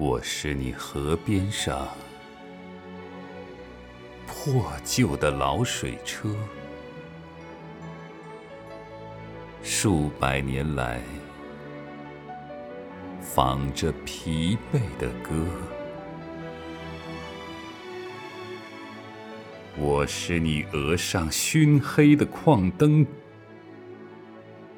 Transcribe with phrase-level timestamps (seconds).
[0.00, 1.88] 我是你河边上
[4.28, 6.32] 破旧的老水车，
[9.60, 11.02] 数百年来
[13.20, 15.34] 放着疲惫的歌。
[19.76, 23.04] 我是你额上熏黑的矿灯，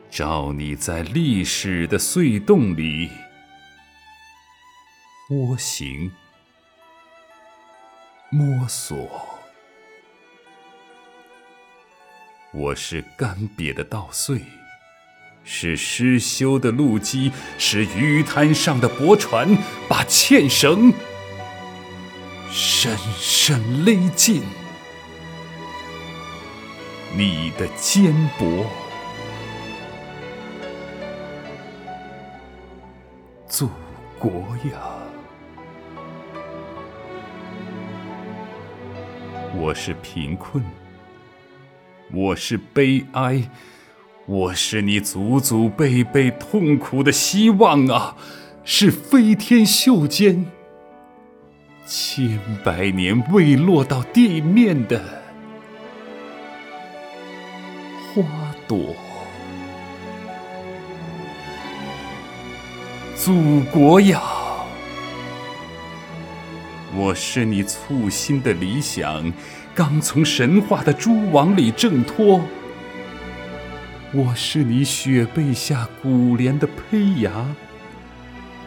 [0.09, 3.11] 照你在历史的隧洞里。
[5.31, 6.11] 蜗行，
[8.31, 9.09] 摸索。
[12.53, 14.43] 我是干瘪的稻穗，
[15.45, 19.57] 是失修的路基，是鱼滩上的驳船，
[19.89, 20.93] 把纤绳
[22.51, 24.43] 深深勒进
[27.17, 28.67] 你的肩膊。
[33.47, 33.71] 祖
[34.19, 34.29] 国
[34.73, 35.00] 呀！
[39.57, 40.65] 我是贫困，
[42.13, 43.51] 我是悲哀，
[44.27, 48.17] 我是你祖祖辈辈痛苦的希望啊！
[48.63, 50.47] 是飞天袖间
[51.85, 55.03] 千百年未落到地面的
[58.15, 58.23] 花
[58.69, 58.95] 朵，
[63.17, 64.40] 祖国呀！
[66.93, 69.33] 我是你簇新的理想，
[69.75, 72.41] 刚从神话的蛛网里挣脱。
[74.13, 77.55] 我是你雪被下古莲的胚芽，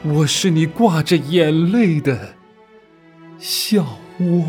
[0.04, 2.36] 我是你挂着眼泪的
[3.38, 4.46] 笑窝。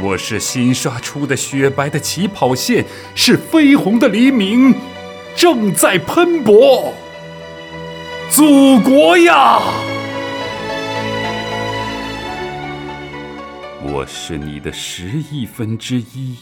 [0.00, 2.84] 我是新刷出的雪白的起跑线，
[3.16, 4.72] 是绯红的黎明，
[5.34, 6.94] 正在喷薄。
[8.30, 9.60] 祖国呀！
[13.96, 16.36] 我是你的十亿分之一，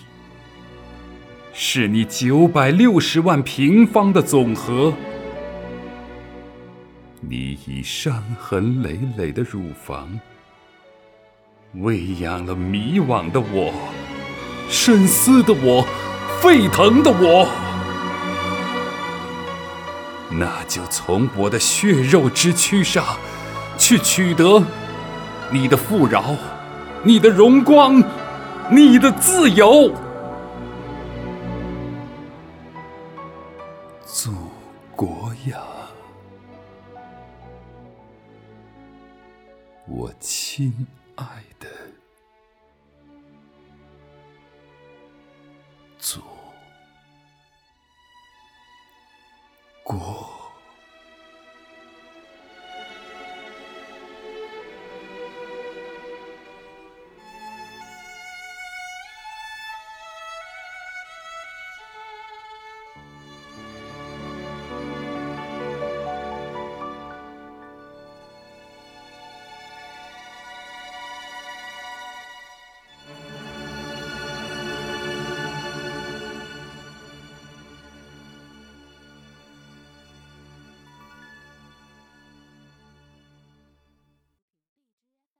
[1.52, 4.94] 是你九百六十万平方的总和。
[7.20, 10.18] 你以伤痕累累的乳房，
[11.74, 13.70] 喂养了迷惘的我，
[14.70, 15.86] 深思的我，
[16.40, 17.46] 沸腾的我。
[20.30, 23.04] 那就从我的血肉之躯上，
[23.76, 24.64] 去取得
[25.50, 26.34] 你的富饶。
[27.04, 28.02] 你的荣光
[28.70, 29.92] 你的自由。
[34.04, 34.30] 祖
[34.94, 35.58] 国呀
[39.88, 40.72] 我亲
[41.16, 41.24] 爱
[41.58, 41.66] 的
[45.98, 46.20] 祖
[49.82, 50.41] 国。